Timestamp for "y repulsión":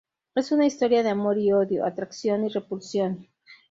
2.43-3.27